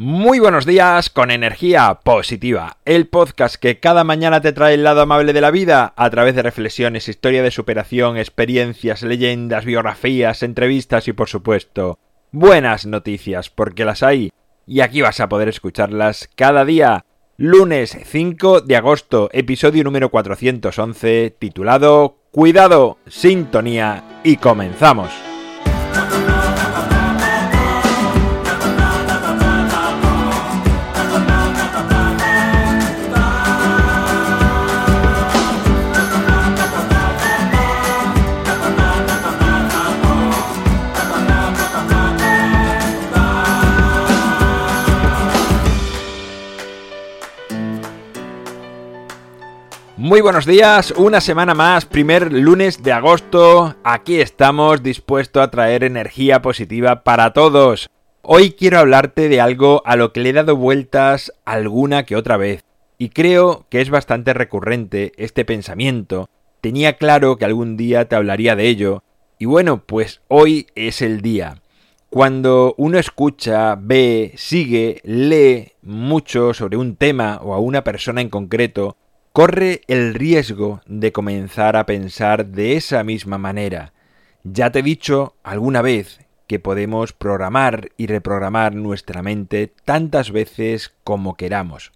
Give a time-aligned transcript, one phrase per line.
[0.00, 5.00] Muy buenos días con energía positiva, el podcast que cada mañana te trae el lado
[5.00, 11.08] amable de la vida a través de reflexiones, historia de superación, experiencias, leyendas, biografías, entrevistas
[11.08, 11.98] y por supuesto
[12.30, 14.30] buenas noticias porque las hay
[14.68, 17.04] y aquí vas a poder escucharlas cada día.
[17.36, 25.27] Lunes 5 de agosto, episodio número 411 titulado Cuidado, sintonía y comenzamos.
[49.98, 53.74] Muy buenos días, una semana más, primer lunes de agosto.
[53.82, 57.90] Aquí estamos dispuestos a traer energía positiva para todos.
[58.22, 62.36] Hoy quiero hablarte de algo a lo que le he dado vueltas alguna que otra
[62.36, 62.62] vez.
[62.96, 66.30] Y creo que es bastante recurrente este pensamiento.
[66.60, 69.02] Tenía claro que algún día te hablaría de ello.
[69.36, 71.60] Y bueno, pues hoy es el día.
[72.08, 78.28] Cuando uno escucha, ve, sigue, lee mucho sobre un tema o a una persona en
[78.28, 78.96] concreto,
[79.32, 83.92] corre el riesgo de comenzar a pensar de esa misma manera.
[84.44, 90.94] Ya te he dicho alguna vez que podemos programar y reprogramar nuestra mente tantas veces
[91.04, 91.92] como queramos.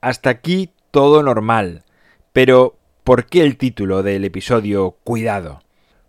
[0.00, 1.84] Hasta aquí todo normal.
[2.32, 5.62] Pero, ¿por qué el título del episodio Cuidado?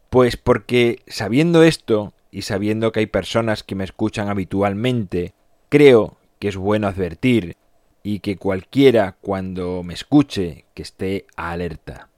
[0.09, 5.33] Pues porque sabiendo esto y sabiendo que hay personas que me escuchan habitualmente,
[5.69, 7.57] creo que es bueno advertir
[8.03, 12.09] y que cualquiera cuando me escuche que esté alerta.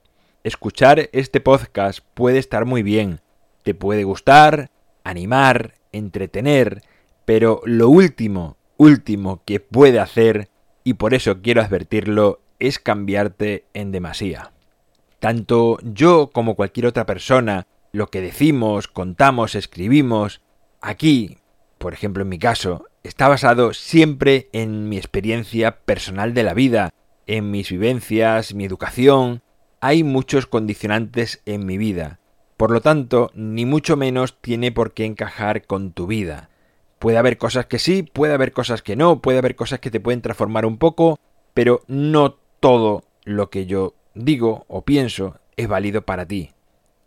[0.42, 3.20] Escuchar este podcast puede estar muy bien,
[3.62, 4.70] te puede gustar,
[5.04, 6.82] animar, entretener,
[7.24, 10.50] pero lo último, último que puede hacer,
[10.84, 14.52] y por eso quiero advertirlo, es cambiarte en demasía.
[15.18, 20.42] Tanto yo como cualquier otra persona, lo que decimos, contamos, escribimos,
[20.80, 21.38] aquí,
[21.78, 26.90] por ejemplo en mi caso, está basado siempre en mi experiencia personal de la vida,
[27.26, 29.42] en mis vivencias, mi educación.
[29.80, 32.18] Hay muchos condicionantes en mi vida.
[32.56, 36.50] Por lo tanto, ni mucho menos tiene por qué encajar con tu vida.
[36.98, 40.00] Puede haber cosas que sí, puede haber cosas que no, puede haber cosas que te
[40.00, 41.18] pueden transformar un poco,
[41.54, 46.52] pero no todo lo que yo digo o pienso es válido para ti.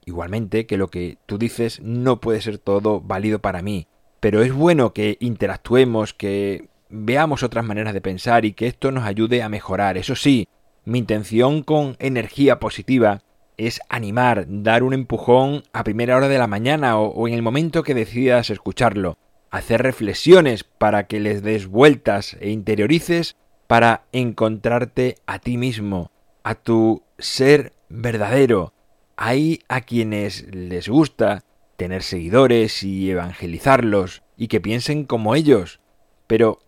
[0.06, 3.89] Igualmente que lo que tú dices no puede ser todo válido para mí
[4.20, 9.06] pero es bueno que interactuemos, que veamos otras maneras de pensar y que esto nos
[9.06, 9.98] ayude a mejorar.
[9.98, 10.48] Eso sí,
[10.86, 13.22] mi intención con energía positiva
[13.58, 17.84] es animar, dar un empujón a primera hora de la mañana o, en el momento
[17.84, 19.18] que decidas escucharlo,
[19.52, 23.36] hacer reflexiones para que les des vueltas e interiorices
[23.68, 26.12] para encontrarte a ti mismo,
[26.44, 28.74] a tu ser verdadero.
[29.18, 31.44] Hay a quienes les gusta
[31.80, 35.80] tener seguidores y evangelizarlos y que piensen como ellos.
[36.28, 36.60] Pero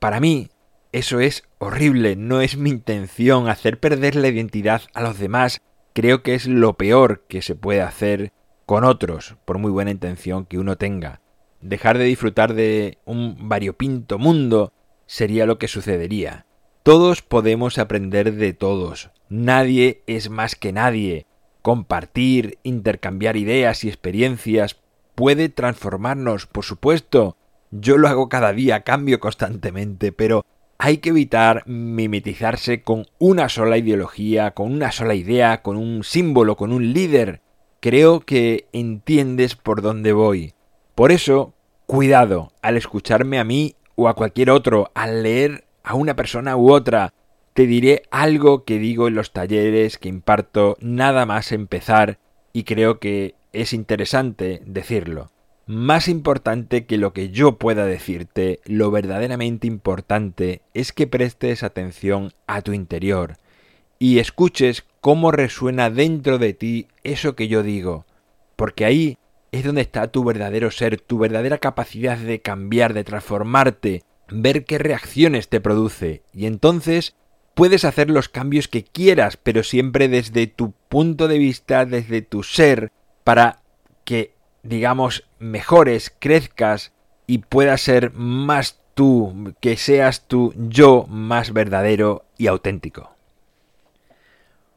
[0.00, 0.48] para mí
[0.90, 5.62] eso es horrible, no es mi intención hacer perder la identidad a los demás.
[5.94, 8.32] Creo que es lo peor que se puede hacer
[8.66, 11.20] con otros, por muy buena intención que uno tenga.
[11.60, 14.72] Dejar de disfrutar de un variopinto mundo
[15.06, 16.44] sería lo que sucedería.
[16.82, 19.10] Todos podemos aprender de todos.
[19.28, 21.26] Nadie es más que nadie
[21.66, 24.76] compartir, intercambiar ideas y experiencias
[25.16, 27.36] puede transformarnos, por supuesto.
[27.72, 30.46] Yo lo hago cada día, cambio constantemente, pero
[30.78, 36.56] hay que evitar mimetizarse con una sola ideología, con una sola idea, con un símbolo,
[36.56, 37.40] con un líder.
[37.80, 40.54] Creo que entiendes por dónde voy.
[40.94, 41.52] Por eso,
[41.86, 46.70] cuidado al escucharme a mí o a cualquier otro, al leer a una persona u
[46.70, 47.12] otra,
[47.56, 52.18] te diré algo que digo en los talleres que imparto nada más empezar
[52.52, 55.30] y creo que es interesante decirlo.
[55.64, 62.34] Más importante que lo que yo pueda decirte, lo verdaderamente importante es que prestes atención
[62.46, 63.38] a tu interior
[63.98, 68.04] y escuches cómo resuena dentro de ti eso que yo digo,
[68.56, 69.16] porque ahí
[69.50, 74.76] es donde está tu verdadero ser, tu verdadera capacidad de cambiar, de transformarte, ver qué
[74.76, 77.16] reacciones te produce, y entonces
[77.56, 82.42] puedes hacer los cambios que quieras, pero siempre desde tu punto de vista, desde tu
[82.42, 82.92] ser,
[83.24, 83.60] para
[84.04, 86.92] que, digamos, mejores, crezcas
[87.26, 93.12] y puedas ser más tú, que seas tu yo más verdadero y auténtico.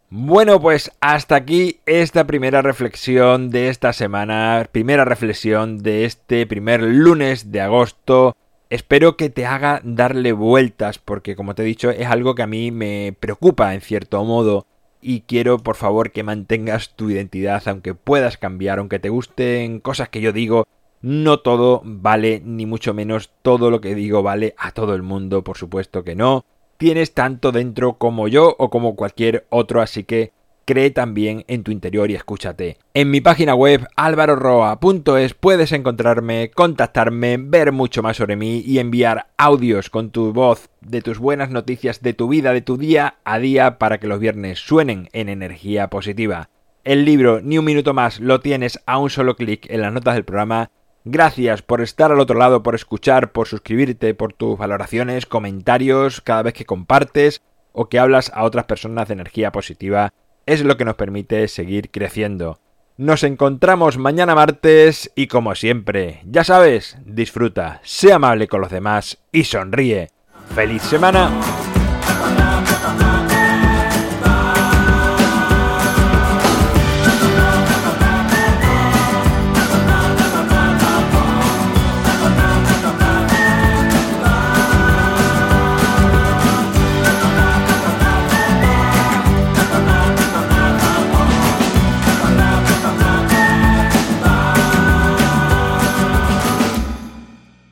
[0.10, 6.82] Bueno, pues hasta aquí esta primera reflexión de esta semana, primera reflexión de este primer
[6.82, 8.38] lunes de agosto
[8.70, 12.48] Espero que te haga darle vueltas porque como te he dicho es algo que a
[12.48, 14.68] mí me preocupa en cierto modo
[15.02, 20.10] y quiero por favor que mantengas tu identidad aunque puedas cambiar, aunque te gusten cosas
[20.10, 20.68] que yo digo,
[21.02, 25.44] no todo vale ni mucho menos todo lo que digo vale a todo el mundo,
[25.44, 26.46] por supuesto que no.
[26.78, 30.32] Tienes tanto dentro como yo o como cualquier otro, así que
[30.70, 32.78] cree también en tu interior y escúchate.
[32.94, 39.30] En mi página web alvaroroa.es puedes encontrarme, contactarme, ver mucho más sobre mí y enviar
[39.36, 43.40] audios con tu voz de tus buenas noticias de tu vida, de tu día a
[43.40, 46.52] día para que los viernes suenen en energía positiva.
[46.84, 50.14] El libro Ni un minuto más lo tienes a un solo clic en las notas
[50.14, 50.70] del programa.
[51.04, 56.44] Gracias por estar al otro lado, por escuchar, por suscribirte, por tus valoraciones, comentarios cada
[56.44, 60.14] vez que compartes o que hablas a otras personas de energía positiva
[60.50, 62.60] es lo que nos permite seguir creciendo.
[62.98, 69.20] Nos encontramos mañana martes y como siempre, ya sabes, disfruta, sea amable con los demás
[69.32, 70.10] y sonríe.
[70.56, 71.30] ¡Feliz semana!